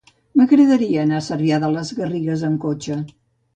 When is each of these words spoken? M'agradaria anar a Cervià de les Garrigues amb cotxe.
M'agradaria 0.39 1.03
anar 1.03 1.19
a 1.19 1.27
Cervià 1.27 1.61
de 1.65 1.71
les 1.77 1.93
Garrigues 2.01 2.49
amb 2.51 2.61
cotxe. 2.67 3.01